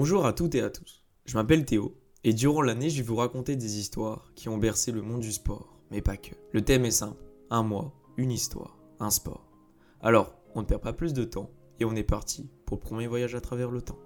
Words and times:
Bonjour 0.00 0.26
à 0.26 0.32
toutes 0.32 0.54
et 0.54 0.62
à 0.62 0.70
tous. 0.70 1.02
Je 1.24 1.34
m'appelle 1.34 1.64
Théo 1.64 1.98
et 2.22 2.32
durant 2.32 2.62
l'année, 2.62 2.88
je 2.88 2.98
vais 2.98 3.08
vous 3.08 3.16
raconter 3.16 3.56
des 3.56 3.80
histoires 3.80 4.30
qui 4.36 4.48
ont 4.48 4.56
bercé 4.56 4.92
le 4.92 5.02
monde 5.02 5.22
du 5.22 5.32
sport, 5.32 5.82
mais 5.90 6.02
pas 6.02 6.16
que. 6.16 6.36
Le 6.52 6.62
thème 6.62 6.84
est 6.84 6.92
simple 6.92 7.20
un 7.50 7.64
mois, 7.64 7.92
une 8.16 8.30
histoire, 8.30 8.78
un 9.00 9.10
sport. 9.10 9.50
Alors, 10.00 10.36
on 10.54 10.60
ne 10.60 10.66
perd 10.66 10.82
pas 10.82 10.92
plus 10.92 11.14
de 11.14 11.24
temps 11.24 11.50
et 11.80 11.84
on 11.84 11.96
est 11.96 12.04
parti 12.04 12.48
pour 12.64 12.76
le 12.76 12.80
premier 12.80 13.08
voyage 13.08 13.34
à 13.34 13.40
travers 13.40 13.72
le 13.72 13.82
temps. 13.82 13.98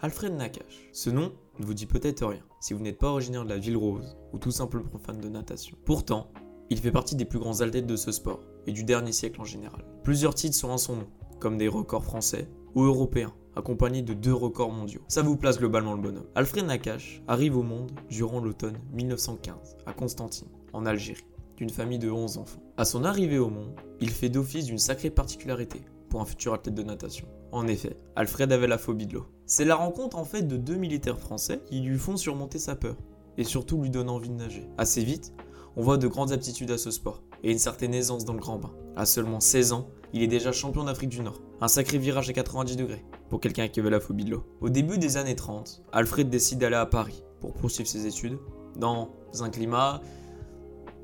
Alfred 0.00 0.32
Nakache. 0.32 0.88
Ce 0.94 1.10
nom 1.10 1.34
ne 1.58 1.66
vous 1.66 1.74
dit 1.74 1.84
peut-être 1.84 2.24
rien 2.24 2.42
si 2.60 2.72
vous 2.72 2.80
n'êtes 2.80 2.98
pas 2.98 3.10
originaire 3.10 3.44
de 3.44 3.50
la 3.50 3.58
ville 3.58 3.76
rose 3.76 4.16
ou 4.32 4.38
tout 4.38 4.52
simplement 4.52 4.98
fan 5.04 5.20
de 5.20 5.28
natation. 5.28 5.76
Pourtant, 5.84 6.30
il 6.70 6.78
fait 6.78 6.92
partie 6.92 7.14
des 7.14 7.26
plus 7.26 7.40
grands 7.40 7.60
athlètes 7.60 7.86
de 7.86 7.96
ce 7.96 8.10
sport 8.10 8.40
et 8.66 8.72
du 8.72 8.84
dernier 8.84 9.12
siècle 9.12 9.40
en 9.40 9.44
général. 9.44 9.84
Plusieurs 10.02 10.34
titres 10.34 10.56
sont 10.56 10.70
en 10.70 10.78
son 10.78 10.96
nom, 10.96 11.08
comme 11.40 11.58
des 11.58 11.68
records 11.68 12.04
français 12.04 12.48
ou 12.74 12.82
européens, 12.84 13.34
accompagnés 13.56 14.02
de 14.02 14.14
deux 14.14 14.34
records 14.34 14.70
mondiaux. 14.70 15.00
Ça 15.08 15.22
vous 15.22 15.36
place 15.36 15.58
globalement 15.58 15.94
le 15.94 16.02
bonhomme. 16.02 16.26
Alfred 16.34 16.66
Nakache 16.66 17.22
arrive 17.26 17.56
au 17.56 17.62
monde 17.62 17.90
durant 18.10 18.40
l'automne 18.40 18.78
1915 18.92 19.76
à 19.86 19.92
Constantine, 19.92 20.48
en 20.72 20.86
Algérie, 20.86 21.24
d'une 21.56 21.70
famille 21.70 21.98
de 21.98 22.10
11 22.10 22.38
enfants. 22.38 22.62
À 22.76 22.84
son 22.84 23.04
arrivée 23.04 23.38
au 23.38 23.48
monde, 23.48 23.74
il 24.00 24.10
fait 24.10 24.28
d'office 24.28 24.66
d'une 24.66 24.78
sacrée 24.78 25.10
particularité 25.10 25.80
pour 26.08 26.20
un 26.20 26.26
futur 26.26 26.54
athlète 26.54 26.74
de 26.74 26.82
natation. 26.82 27.26
En 27.52 27.66
effet, 27.66 27.96
Alfred 28.14 28.52
avait 28.52 28.66
la 28.66 28.78
phobie 28.78 29.06
de 29.06 29.14
l'eau. 29.14 29.26
C'est 29.46 29.64
la 29.64 29.76
rencontre 29.76 30.18
en 30.18 30.24
fait 30.24 30.42
de 30.42 30.56
deux 30.56 30.76
militaires 30.76 31.18
français 31.18 31.60
qui 31.66 31.80
lui 31.80 31.98
font 31.98 32.16
surmonter 32.16 32.58
sa 32.58 32.76
peur 32.76 32.96
et 33.38 33.44
surtout 33.44 33.80
lui 33.80 33.90
donnent 33.90 34.10
envie 34.10 34.28
de 34.28 34.34
nager. 34.34 34.68
Assez 34.78 35.02
vite, 35.02 35.32
on 35.76 35.82
voit 35.82 35.98
de 35.98 36.08
grandes 36.08 36.32
aptitudes 36.32 36.70
à 36.70 36.78
ce 36.78 36.90
sport 36.90 37.22
et 37.42 37.52
une 37.52 37.58
certaine 37.58 37.94
aisance 37.94 38.24
dans 38.24 38.32
le 38.32 38.40
grand 38.40 38.58
bain. 38.58 38.72
À 38.96 39.06
seulement 39.06 39.40
16 39.40 39.72
ans, 39.72 39.88
il 40.12 40.22
est 40.22 40.28
déjà 40.28 40.52
champion 40.52 40.84
d'Afrique 40.84 41.10
du 41.10 41.20
Nord. 41.20 41.40
Un 41.60 41.68
sacré 41.68 41.98
virage 41.98 42.28
à 42.30 42.32
90 42.32 42.76
degrés 42.76 43.04
pour 43.28 43.40
quelqu'un 43.40 43.68
qui 43.68 43.80
avait 43.80 43.90
la 43.90 44.00
phobie 44.00 44.24
de 44.24 44.30
l'eau. 44.30 44.44
Au 44.60 44.68
début 44.68 44.98
des 44.98 45.16
années 45.16 45.36
30, 45.36 45.82
Alfred 45.92 46.28
décide 46.28 46.58
d'aller 46.58 46.76
à 46.76 46.86
Paris 46.86 47.24
pour 47.40 47.54
poursuivre 47.54 47.88
ses 47.88 48.06
études 48.06 48.38
dans 48.76 49.10
un 49.40 49.50
climat, 49.50 50.00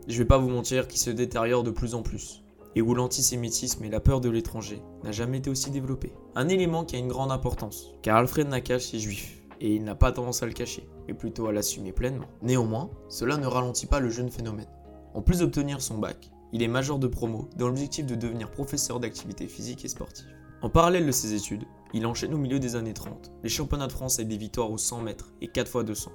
je 0.09 0.19
vais 0.19 0.25
pas 0.25 0.39
vous 0.39 0.49
mentir, 0.49 0.89
qui 0.89 0.99
se 0.99 1.11
détériore 1.11 1.63
de 1.63 1.71
plus 1.71 1.95
en 1.95 2.03
plus 2.03 2.43
et 2.75 2.83
où 2.83 2.95
l'antisémitisme 2.95 3.85
et 3.85 3.91
la 3.91 4.01
peur 4.01 4.21
de 4.21 4.31
l'étranger 4.31 4.83
n'a 5.05 5.13
jamais 5.13 5.39
été 5.39 5.51
aussi 5.51 5.71
développé. 5.71 6.13
Un 6.35 6.49
élément 6.49 6.85
qui 6.85 6.97
a 6.97 6.99
une 6.99 7.09
grande 7.09 7.33
importance, 7.33 7.93
car 8.03 8.17
Alfred 8.17 8.49
Nakache 8.49 8.95
est 8.95 8.99
juif, 8.99 9.43
et 9.61 9.75
il 9.75 9.85
n'a 9.85 9.95
pas 9.95 10.13
tendance 10.13 10.43
à 10.43 10.47
le 10.47 10.53
cacher, 10.53 10.89
mais 11.07 11.15
plutôt 11.15 11.47
à 11.47 11.53
l'assumer 11.53 11.93
pleinement. 11.93 12.27
Néanmoins, 12.41 12.91
cela 13.09 13.37
ne 13.37 13.47
ralentit 13.47 13.87
pas 13.87 14.01
le 14.01 14.11
jeune 14.11 14.31
phénomène. 14.31 14.69
En 15.15 15.23
plus 15.23 15.41
d'obtenir 15.41 15.81
son 15.81 15.99
bac, 15.99 16.31
il 16.53 16.63
est 16.63 16.69
major 16.69 16.99
de 16.99 17.07
promo 17.07 17.49
dans 17.57 17.69
l'objectif 17.69 18.07
de 18.07 18.15
devenir 18.15 18.51
professeur 18.51 19.01
d'activité 19.01 19.47
physique 19.47 19.85
et 19.85 19.89
sportive. 19.89 20.27
En 20.63 20.71
parallèle 20.71 21.07
de 21.07 21.13
ses 21.13 21.35
études, 21.35 21.65
il 21.93 22.07
enchaîne 22.07 22.35
au 22.35 22.39
milieu 22.39 22.59
des 22.59 22.77
années 22.77 22.95
30 22.95 23.33
les 23.43 23.49
championnats 23.49 23.89
de 23.89 23.93
France 23.93 24.19
et 24.19 24.25
des 24.25 24.37
victoires 24.37 24.71
aux 24.71 24.79
100 24.79 25.03
mètres 25.03 25.33
et 25.41 25.49
4 25.49 25.67
x 25.67 25.85
200. 25.85 26.13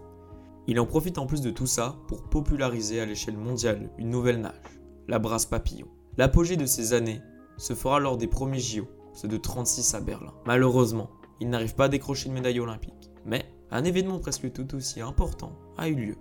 Il 0.68 0.80
en 0.80 0.86
profite 0.86 1.18
en 1.18 1.26
plus 1.26 1.42
de 1.42 1.50
tout 1.50 1.66
ça 1.66 1.98
pour 2.08 2.24
populariser 2.24 3.00
à 3.00 3.06
l'échelle 3.06 3.38
mondiale 3.38 3.90
une 3.98 4.10
nouvelle 4.10 4.42
nage, 4.42 4.82
la 5.08 5.20
brasse 5.20 5.46
papillon. 5.46 5.88
L'apogée 6.18 6.58
de 6.58 6.66
ces 6.66 6.94
années 6.94 7.22
se 7.58 7.74
fera 7.74 8.00
lors 8.00 8.18
des 8.18 8.28
premiers 8.28 8.60
JO, 8.60 8.88
ceux 9.14 9.28
de 9.28 9.38
36 9.38 9.94
à 9.96 10.02
Berlin. 10.02 10.34
Malheureusement, 10.46 11.10
il 11.40 11.50
n'arrive 11.50 11.76
pas 11.76 11.86
à 11.86 11.90
décrocher 11.90 12.28
une 12.28 12.34
médaille 12.34 12.60
olympique. 12.60 13.12
Mais 13.26 13.46
un 13.72 13.84
événement 13.84 14.20
presque 14.20 14.52
tout 14.52 14.76
aussi 14.76 15.02
important 15.02 15.54
a 15.78 15.90
eu 15.90 15.96
lieu, 15.96 16.16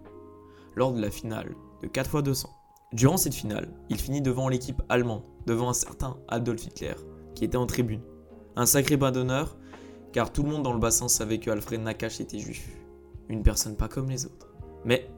lors 0.75 0.93
de 0.93 1.01
la 1.01 1.11
finale 1.11 1.55
de 1.83 1.87
4 1.87 2.17
x 2.17 2.23
200. 2.25 2.56
Durant 2.93 3.17
cette 3.17 3.35
finale, 3.35 3.69
il 3.89 3.99
finit 3.99 4.23
devant 4.23 4.49
l'équipe 4.49 4.81
allemande, 4.89 5.25
devant 5.47 5.71
un 5.71 5.75
certain 5.75 6.19
Adolf 6.29 6.67
Hitler, 6.67 6.95
qui 7.35 7.45
était 7.45 7.57
en 7.57 7.67
tribune. 7.67 8.01
Un 8.55 8.65
sacré 8.65 8.97
bas 8.97 9.11
d'honneur, 9.11 9.57
car 10.13 10.33
tout 10.33 10.45
le 10.45 10.51
monde 10.51 10.63
dans 10.63 10.73
le 10.73 10.79
bassin 10.79 11.09
savait 11.09 11.41
que 11.41 11.51
Alfred 11.51 11.81
Nakache 11.81 12.21
était 12.21 12.39
juif. 12.39 12.71
Une 13.29 13.43
personne 13.43 13.77
pas 13.77 13.89
comme 13.89 14.09
les 14.09 14.25
autres. 14.25 14.55
Mais 14.85 15.11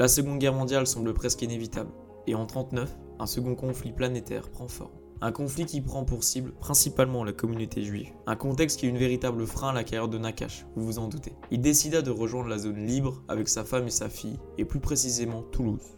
la 0.00 0.08
Seconde 0.08 0.40
Guerre 0.40 0.54
mondiale 0.54 0.88
semble 0.88 1.14
presque 1.14 1.42
inévitable, 1.42 1.90
et 2.26 2.34
en 2.34 2.46
1939, 2.46 2.96
un 3.20 3.26
second 3.26 3.54
conflit 3.54 3.92
planétaire 3.92 4.50
prend 4.50 4.66
forme. 4.66 4.90
Un 5.20 5.30
conflit 5.30 5.66
qui 5.66 5.80
prend 5.80 6.04
pour 6.04 6.24
cible 6.24 6.52
principalement 6.52 7.22
la 7.22 7.32
communauté 7.32 7.84
juive. 7.84 8.10
Un 8.26 8.34
contexte 8.34 8.80
qui 8.80 8.86
est 8.86 8.90
une 8.90 8.98
véritable 8.98 9.46
frein 9.46 9.68
à 9.68 9.72
la 9.72 9.84
carrière 9.84 10.08
de 10.08 10.18
Nakache, 10.18 10.66
vous 10.74 10.84
vous 10.84 10.98
en 10.98 11.06
doutez. 11.06 11.32
Il 11.52 11.60
décida 11.60 12.02
de 12.02 12.10
rejoindre 12.10 12.48
la 12.48 12.58
zone 12.58 12.84
libre 12.84 13.22
avec 13.28 13.48
sa 13.48 13.64
femme 13.64 13.86
et 13.86 13.90
sa 13.90 14.08
fille, 14.08 14.40
et 14.58 14.64
plus 14.64 14.80
précisément 14.80 15.42
Toulouse. 15.42 15.96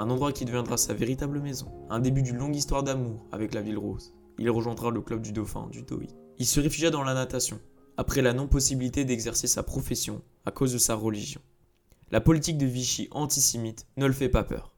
Un 0.00 0.10
endroit 0.10 0.30
qui 0.30 0.44
deviendra 0.44 0.76
sa 0.76 0.94
véritable 0.94 1.40
maison. 1.40 1.72
Un 1.90 1.98
début 1.98 2.22
d'une 2.22 2.36
longue 2.36 2.54
histoire 2.54 2.84
d'amour 2.84 3.26
avec 3.32 3.52
la 3.52 3.62
ville 3.62 3.78
rose. 3.78 4.14
Il 4.38 4.48
rejoindra 4.48 4.92
le 4.92 5.00
club 5.00 5.22
du 5.22 5.32
dauphin, 5.32 5.66
du 5.72 5.84
TOI. 5.84 6.04
Il 6.38 6.46
se 6.46 6.60
réfugia 6.60 6.90
dans 6.90 7.02
la 7.02 7.14
natation, 7.14 7.58
après 7.96 8.22
la 8.22 8.32
non-possibilité 8.32 9.04
d'exercer 9.04 9.48
sa 9.48 9.64
profession 9.64 10.22
à 10.46 10.52
cause 10.52 10.72
de 10.72 10.78
sa 10.78 10.94
religion. 10.94 11.40
La 12.12 12.20
politique 12.20 12.58
de 12.58 12.66
Vichy 12.66 13.08
antisémite 13.10 13.88
ne 13.96 14.06
le 14.06 14.12
fait 14.12 14.28
pas 14.28 14.44
peur. 14.44 14.72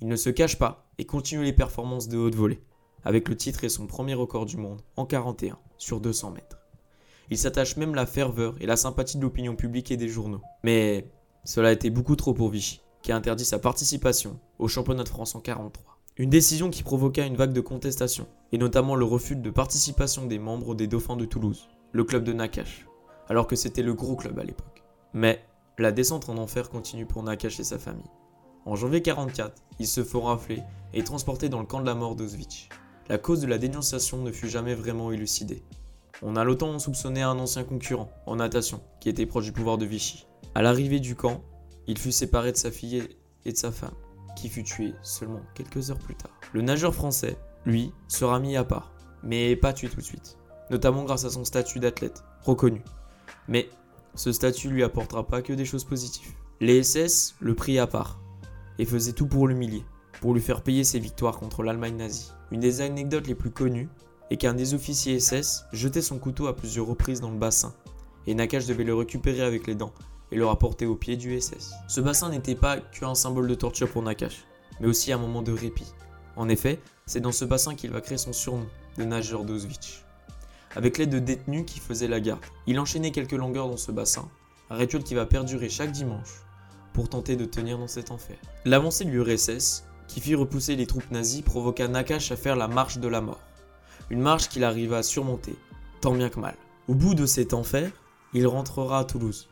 Il 0.00 0.06
ne 0.06 0.14
se 0.14 0.30
cache 0.30 0.56
pas 0.56 0.88
et 0.96 1.06
continue 1.06 1.42
les 1.42 1.52
performances 1.52 2.06
de 2.06 2.18
haute 2.18 2.36
volée, 2.36 2.62
avec 3.02 3.28
le 3.28 3.36
titre 3.36 3.64
et 3.64 3.68
son 3.68 3.88
premier 3.88 4.14
record 4.14 4.46
du 4.46 4.58
monde 4.58 4.82
en 4.94 5.06
41 5.06 5.58
sur 5.76 6.00
200 6.00 6.30
mètres. 6.30 6.60
Il 7.30 7.38
s'attache 7.38 7.76
même 7.76 7.96
la 7.96 8.06
ferveur 8.06 8.54
et 8.60 8.66
la 8.66 8.76
sympathie 8.76 9.16
de 9.16 9.22
l'opinion 9.22 9.56
publique 9.56 9.90
et 9.90 9.96
des 9.96 10.08
journaux. 10.08 10.42
Mais 10.62 11.10
cela 11.42 11.70
a 11.70 11.72
été 11.72 11.90
beaucoup 11.90 12.14
trop 12.14 12.32
pour 12.32 12.48
Vichy, 12.48 12.80
qui 13.02 13.10
a 13.10 13.16
interdit 13.16 13.44
sa 13.44 13.58
participation 13.58 14.38
au 14.62 14.68
championnat 14.68 15.02
de 15.02 15.08
France 15.08 15.34
en 15.34 15.40
43. 15.40 15.98
Une 16.18 16.30
décision 16.30 16.70
qui 16.70 16.84
provoqua 16.84 17.26
une 17.26 17.34
vague 17.34 17.52
de 17.52 17.60
contestation, 17.60 18.28
et 18.52 18.58
notamment 18.58 18.94
le 18.94 19.04
refus 19.04 19.34
de 19.34 19.50
participation 19.50 20.26
des 20.26 20.38
membres 20.38 20.76
des 20.76 20.86
Dauphins 20.86 21.16
de 21.16 21.24
Toulouse, 21.24 21.68
le 21.90 22.04
club 22.04 22.22
de 22.22 22.32
Nakache, 22.32 22.86
alors 23.28 23.48
que 23.48 23.56
c'était 23.56 23.82
le 23.82 23.94
gros 23.94 24.14
club 24.14 24.38
à 24.38 24.44
l'époque. 24.44 24.84
Mais 25.14 25.44
la 25.78 25.90
descente 25.90 26.28
en 26.28 26.38
enfer 26.38 26.70
continue 26.70 27.06
pour 27.06 27.24
Nakache 27.24 27.58
et 27.58 27.64
sa 27.64 27.78
famille. 27.78 28.10
En 28.64 28.76
janvier 28.76 29.02
44, 29.02 29.52
ils 29.80 29.88
se 29.88 30.04
font 30.04 30.20
rafler 30.20 30.62
et 30.94 31.02
transportés 31.02 31.48
dans 31.48 31.60
le 31.60 31.66
camp 31.66 31.80
de 31.80 31.86
la 31.86 31.96
mort 31.96 32.14
d'Auschwitz. 32.14 32.68
La 33.08 33.18
cause 33.18 33.40
de 33.40 33.48
la 33.48 33.58
dénonciation 33.58 34.18
ne 34.18 34.30
fut 34.30 34.48
jamais 34.48 34.76
vraiment 34.76 35.10
élucidée. 35.10 35.64
On 36.22 36.36
a 36.36 36.44
longtemps 36.44 36.78
soupçonné 36.78 37.22
un 37.22 37.38
ancien 37.40 37.64
concurrent, 37.64 38.10
en 38.26 38.36
natation, 38.36 38.80
qui 39.00 39.08
était 39.08 39.26
proche 39.26 39.46
du 39.46 39.52
pouvoir 39.52 39.76
de 39.76 39.86
Vichy. 39.86 40.28
À 40.54 40.62
l'arrivée 40.62 41.00
du 41.00 41.16
camp, 41.16 41.42
il 41.88 41.98
fut 41.98 42.12
séparé 42.12 42.52
de 42.52 42.56
sa 42.56 42.70
fille 42.70 43.02
et 43.44 43.52
de 43.52 43.56
sa 43.56 43.72
femme, 43.72 43.94
qui 44.36 44.48
fut 44.48 44.64
tuée 44.64 44.94
seulement 45.02 45.42
quelques 45.54 45.90
heures 45.90 45.98
plus 45.98 46.14
tard. 46.14 46.32
Le 46.52 46.62
nageur 46.62 46.94
français, 46.94 47.36
lui, 47.64 47.92
sera 48.08 48.40
mis 48.40 48.56
à 48.56 48.64
part, 48.64 48.92
mais 49.22 49.56
pas 49.56 49.72
tué 49.72 49.88
tout 49.88 50.00
de 50.00 50.04
suite, 50.04 50.38
notamment 50.70 51.04
grâce 51.04 51.24
à 51.24 51.30
son 51.30 51.44
statut 51.44 51.78
d'athlète, 51.78 52.24
reconnu. 52.42 52.82
Mais 53.48 53.68
ce 54.14 54.32
statut 54.32 54.68
lui 54.68 54.82
apportera 54.82 55.26
pas 55.26 55.42
que 55.42 55.52
des 55.52 55.64
choses 55.64 55.84
positives. 55.84 56.32
Les 56.60 56.82
SS 56.82 57.34
le 57.40 57.54
prit 57.54 57.78
à 57.78 57.86
part, 57.86 58.20
et 58.78 58.84
faisait 58.84 59.12
tout 59.12 59.26
pour 59.26 59.48
l'humilier, 59.48 59.84
pour 60.20 60.34
lui 60.34 60.40
faire 60.40 60.62
payer 60.62 60.84
ses 60.84 60.98
victoires 60.98 61.38
contre 61.38 61.62
l'Allemagne 61.62 61.96
nazie. 61.96 62.30
Une 62.50 62.60
des 62.60 62.80
anecdotes 62.80 63.26
les 63.26 63.34
plus 63.34 63.50
connues 63.50 63.88
est 64.30 64.36
qu'un 64.36 64.54
des 64.54 64.74
officiers 64.74 65.18
SS 65.20 65.64
jetait 65.72 66.02
son 66.02 66.18
couteau 66.18 66.46
à 66.46 66.56
plusieurs 66.56 66.86
reprises 66.86 67.20
dans 67.20 67.30
le 67.30 67.38
bassin, 67.38 67.74
et 68.26 68.34
Nakache 68.34 68.66
devait 68.66 68.84
le 68.84 68.94
récupérer 68.94 69.42
avec 69.42 69.66
les 69.66 69.74
dents 69.74 69.92
et 70.32 70.36
le 70.36 70.46
rapporter 70.46 70.86
au 70.86 70.96
pied 70.96 71.16
du 71.16 71.38
SS. 71.38 71.74
Ce 71.88 72.00
bassin 72.00 72.30
n'était 72.30 72.54
pas 72.54 72.78
qu'un 72.78 73.14
symbole 73.14 73.46
de 73.46 73.54
torture 73.54 73.90
pour 73.90 74.02
Nakache, 74.02 74.44
mais 74.80 74.88
aussi 74.88 75.12
un 75.12 75.18
moment 75.18 75.42
de 75.42 75.52
répit. 75.52 75.92
En 76.36 76.48
effet, 76.48 76.80
c'est 77.04 77.20
dans 77.20 77.32
ce 77.32 77.44
bassin 77.44 77.74
qu'il 77.74 77.90
va 77.90 78.00
créer 78.00 78.18
son 78.18 78.32
surnom 78.32 78.66
de 78.96 79.04
nageur 79.04 79.44
d'Auschwitz. 79.44 80.04
Avec 80.74 80.96
l'aide 80.96 81.10
de 81.10 81.18
détenus 81.18 81.64
qui 81.66 81.80
faisaient 81.80 82.08
la 82.08 82.20
garde, 82.20 82.40
il 82.66 82.80
enchaînait 82.80 83.10
quelques 83.10 83.32
longueurs 83.32 83.68
dans 83.68 83.76
ce 83.76 83.92
bassin, 83.92 84.26
un 84.70 84.76
rituel 84.76 85.04
qui 85.04 85.14
va 85.14 85.26
perdurer 85.26 85.68
chaque 85.68 85.92
dimanche 85.92 86.40
pour 86.94 87.10
tenter 87.10 87.36
de 87.36 87.44
tenir 87.44 87.78
dans 87.78 87.88
cet 87.88 88.10
enfer. 88.10 88.36
L'avancée 88.64 89.04
de 89.04 89.10
l'URSS, 89.10 89.84
qui 90.08 90.20
fit 90.20 90.34
repousser 90.34 90.76
les 90.76 90.86
troupes 90.86 91.10
nazies, 91.10 91.42
provoqua 91.42 91.88
Nakache 91.88 92.32
à 92.32 92.36
faire 92.36 92.56
la 92.56 92.68
marche 92.68 92.98
de 92.98 93.08
la 93.08 93.20
mort. 93.20 93.40
Une 94.08 94.20
marche 94.20 94.48
qu'il 94.48 94.64
arriva 94.64 94.98
à 94.98 95.02
surmonter, 95.02 95.56
tant 96.00 96.14
bien 96.14 96.30
que 96.30 96.40
mal. 96.40 96.56
Au 96.88 96.94
bout 96.94 97.14
de 97.14 97.26
cet 97.26 97.52
enfer, 97.52 97.90
il 98.32 98.46
rentrera 98.46 99.00
à 99.00 99.04
Toulouse 99.04 99.48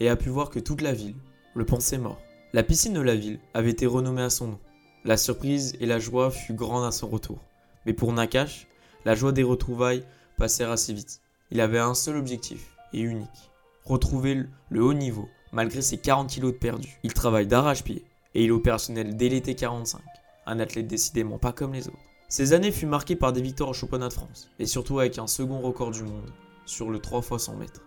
et 0.00 0.08
a 0.08 0.16
pu 0.16 0.28
voir 0.28 0.50
que 0.50 0.58
toute 0.58 0.80
la 0.80 0.92
ville 0.92 1.16
le 1.54 1.64
pensait 1.64 1.98
mort. 1.98 2.20
La 2.52 2.62
piscine 2.62 2.94
de 2.94 3.00
la 3.00 3.14
ville 3.14 3.40
avait 3.52 3.70
été 3.70 3.86
renommée 3.86 4.22
à 4.22 4.30
son 4.30 4.48
nom. 4.48 4.60
La 5.04 5.16
surprise 5.16 5.76
et 5.80 5.86
la 5.86 5.98
joie 5.98 6.30
fut 6.30 6.54
grande 6.54 6.84
à 6.84 6.92
son 6.92 7.08
retour. 7.08 7.38
Mais 7.86 7.92
pour 7.92 8.12
Nakache, 8.12 8.66
la 9.04 9.14
joie 9.14 9.32
des 9.32 9.42
retrouvailles 9.42 10.04
passèrent 10.36 10.70
assez 10.70 10.92
vite. 10.92 11.20
Il 11.50 11.60
avait 11.60 11.78
un 11.78 11.94
seul 11.94 12.16
objectif, 12.16 12.74
et 12.94 13.00
unique. 13.00 13.50
Retrouver 13.84 14.44
le 14.70 14.82
haut 14.82 14.94
niveau, 14.94 15.28
malgré 15.52 15.82
ses 15.82 15.98
40 15.98 16.30
kilos 16.30 16.52
de 16.52 16.58
perdu. 16.58 16.88
Il 17.02 17.12
travaille 17.12 17.46
d'arrache-pied 17.46 18.04
et 18.34 18.44
il 18.44 18.48
est 18.48 18.52
opérationnel 18.52 19.16
dès 19.16 19.28
l'été 19.28 19.54
45, 19.54 20.00
un 20.46 20.58
athlète 20.58 20.86
décidément 20.86 21.38
pas 21.38 21.52
comme 21.52 21.74
les 21.74 21.86
autres. 21.86 21.98
Ces 22.28 22.52
années 22.52 22.72
furent 22.72 22.88
marquées 22.88 23.16
par 23.16 23.32
des 23.32 23.42
victoires 23.42 23.70
au 23.70 23.74
championnat 23.74 24.08
de 24.08 24.14
France, 24.14 24.48
et 24.58 24.66
surtout 24.66 24.98
avec 24.98 25.18
un 25.18 25.26
second 25.26 25.60
record 25.60 25.90
du 25.90 26.02
monde, 26.02 26.32
sur 26.66 26.90
le 26.90 26.98
3 26.98 27.20
x 27.20 27.44
100 27.44 27.56
mètres. 27.56 27.82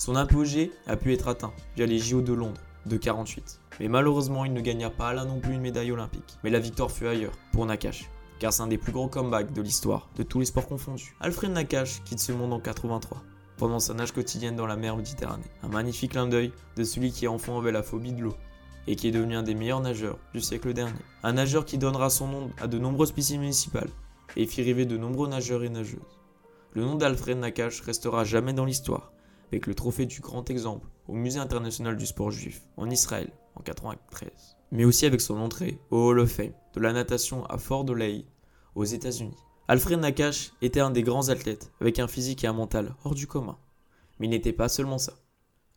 Son 0.00 0.16
apogée 0.16 0.72
a 0.86 0.96
pu 0.96 1.12
être 1.12 1.28
atteint 1.28 1.52
via 1.76 1.84
les 1.84 1.98
JO 1.98 2.22
de 2.22 2.32
Londres, 2.32 2.62
de 2.86 2.96
48. 2.96 3.60
Mais 3.80 3.88
malheureusement, 3.88 4.46
il 4.46 4.54
ne 4.54 4.62
gagna 4.62 4.88
pas 4.88 5.12
là 5.12 5.26
non 5.26 5.40
plus 5.40 5.52
une 5.52 5.60
médaille 5.60 5.92
olympique. 5.92 6.38
Mais 6.42 6.48
la 6.48 6.58
victoire 6.58 6.90
fut 6.90 7.06
ailleurs, 7.06 7.34
pour 7.52 7.66
Nakache. 7.66 8.08
car 8.38 8.50
c'est 8.50 8.62
un 8.62 8.66
des 8.66 8.78
plus 8.78 8.92
grands 8.92 9.08
comebacks 9.08 9.52
de 9.52 9.60
l'histoire, 9.60 10.08
de 10.16 10.22
tous 10.22 10.40
les 10.40 10.46
sports 10.46 10.66
confondus. 10.66 11.14
Alfred 11.20 11.52
Nakache 11.52 12.02
quitte 12.04 12.20
ce 12.20 12.32
monde 12.32 12.54
en 12.54 12.60
83, 12.60 13.22
pendant 13.58 13.78
sa 13.78 13.92
nage 13.92 14.12
quotidienne 14.12 14.56
dans 14.56 14.64
la 14.64 14.76
mer 14.76 14.96
Méditerranée. 14.96 15.44
Un 15.62 15.68
magnifique 15.68 16.12
clin 16.12 16.26
d'œil 16.26 16.50
de 16.76 16.84
celui 16.84 17.12
qui 17.12 17.28
enfant 17.28 17.58
avait 17.58 17.70
la 17.70 17.82
phobie 17.82 18.14
de 18.14 18.22
l'eau, 18.22 18.36
et 18.86 18.96
qui 18.96 19.08
est 19.08 19.12
devenu 19.12 19.36
un 19.36 19.42
des 19.42 19.54
meilleurs 19.54 19.82
nageurs 19.82 20.16
du 20.32 20.40
siècle 20.40 20.72
dernier. 20.72 20.94
Un 21.22 21.34
nageur 21.34 21.66
qui 21.66 21.76
donnera 21.76 22.08
son 22.08 22.26
nom 22.26 22.50
à 22.58 22.68
de 22.68 22.78
nombreuses 22.78 23.12
piscines 23.12 23.40
municipales, 23.40 23.90
et 24.34 24.46
fit 24.46 24.62
rêver 24.62 24.86
de 24.86 24.96
nombreux 24.96 25.28
nageurs 25.28 25.62
et 25.62 25.68
nageuses. 25.68 26.00
Le 26.72 26.84
nom 26.84 26.94
d'Alfred 26.94 27.36
Nakache 27.36 27.82
restera 27.82 28.24
jamais 28.24 28.54
dans 28.54 28.64
l'histoire, 28.64 29.12
avec 29.50 29.66
le 29.66 29.74
trophée 29.74 30.06
du 30.06 30.20
grand 30.20 30.48
exemple 30.48 30.88
au 31.08 31.14
Musée 31.14 31.40
international 31.40 31.96
du 31.96 32.06
sport 32.06 32.30
juif 32.30 32.62
en 32.76 32.88
Israël 32.88 33.30
en 33.56 33.62
93, 33.62 34.30
mais 34.70 34.84
aussi 34.84 35.06
avec 35.06 35.20
son 35.20 35.38
entrée 35.38 35.80
au 35.90 36.08
Hall 36.08 36.20
of 36.20 36.30
Fame 36.30 36.52
de 36.74 36.80
la 36.80 36.92
natation 36.92 37.44
à 37.46 37.58
Fort 37.58 37.84
Lauderdale 37.84 38.24
aux 38.74 38.84
États-Unis. 38.84 39.36
Alfred 39.68 40.00
Nakache 40.00 40.52
était 40.62 40.80
un 40.80 40.90
des 40.90 41.02
grands 41.02 41.28
athlètes 41.28 41.72
avec 41.80 41.98
un 41.98 42.08
physique 42.08 42.44
et 42.44 42.46
un 42.46 42.52
mental 42.52 42.94
hors 43.04 43.14
du 43.14 43.26
commun. 43.26 43.58
Mais 44.18 44.26
il 44.26 44.30
n'était 44.30 44.52
pas 44.52 44.68
seulement 44.68 44.98
ça. 44.98 45.14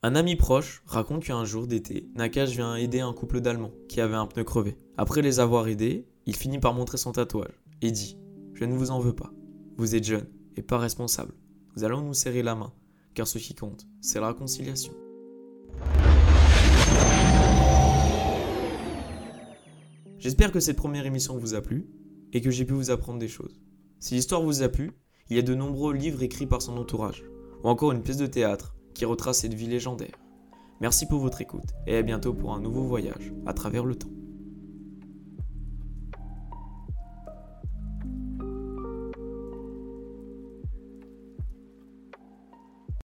Un 0.02 0.16
ami 0.16 0.36
proche 0.36 0.84
raconte 0.86 1.24
qu'un 1.24 1.46
jour 1.46 1.66
d'été, 1.66 2.10
Nakache 2.16 2.50
vient 2.50 2.76
aider 2.76 3.00
un 3.00 3.14
couple 3.14 3.40
d'Allemands 3.40 3.72
qui 3.88 4.02
avait 4.02 4.16
un 4.16 4.26
pneu 4.26 4.44
crevé. 4.44 4.78
Après 4.98 5.22
les 5.22 5.40
avoir 5.40 5.68
aidés, 5.68 6.08
il 6.26 6.36
finit 6.36 6.60
par 6.60 6.74
montrer 6.74 6.98
son 6.98 7.12
tatouage 7.12 7.54
et 7.82 7.92
dit 7.92 8.18
Je 8.54 8.66
ne 8.66 8.76
vous 8.76 8.92
en 8.92 9.00
veux 9.00 9.16
pas. 9.16 9.32
Vous 9.78 9.96
êtes 9.96 10.04
jeune 10.04 10.28
et 10.56 10.62
pas 10.62 10.78
responsable. 10.78 11.34
Nous 11.76 11.84
allons 11.84 12.02
nous 12.02 12.14
serrer 12.14 12.44
la 12.44 12.56
main, 12.56 12.74
car 13.14 13.28
ce 13.28 13.38
qui 13.38 13.56
compte, 13.56 13.86
c'est 14.02 14.20
la 14.20 14.28
réconciliation. 14.28 14.94
J'espère 20.18 20.52
que 20.52 20.60
cette 20.60 20.78
première 20.78 21.06
émission 21.06 21.38
vous 21.38 21.54
a 21.54 21.62
plu 21.62 21.90
et 22.32 22.42
que 22.42 22.50
j'ai 22.50 22.66
pu 22.66 22.74
vous 22.74 22.92
apprendre 22.92 23.20
des 23.20 23.28
choses. 23.28 23.62
Si 24.00 24.16
l'histoire 24.16 24.42
vous 24.42 24.64
a 24.64 24.70
plu, 24.70 24.92
il 25.30 25.36
y 25.36 25.40
a 25.40 25.44
de 25.44 25.56
nombreux 25.56 25.94
livres 25.94 26.24
écrits 26.24 26.48
par 26.48 26.62
son 26.62 26.78
entourage, 26.78 27.24
ou 27.64 27.68
encore 27.68 27.92
une 27.92 28.02
pièce 28.02 28.18
de 28.18 28.28
théâtre 28.28 28.76
qui 28.94 29.06
retrace 29.06 29.40
cette 29.40 29.54
vie 29.54 29.68
légendaire. 29.68 30.20
Merci 30.82 31.08
pour 31.08 31.20
votre 31.20 31.42
écoute 31.42 31.70
et 31.88 31.98
à 31.98 32.02
bientôt 32.02 32.34
pour 32.34 32.54
un 32.54 32.60
nouveau 32.60 32.84
voyage 32.84 33.34
à 33.46 33.54
travers 33.54 33.86
le 33.86 33.96
temps. 33.96 34.23